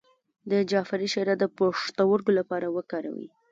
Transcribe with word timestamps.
د 0.51 0.51
جعفری 0.69 1.07
شیره 1.13 1.35
د 1.37 1.43
پښتورګو 1.57 2.31
لپاره 2.39 2.67
وکاروئ 2.75 3.27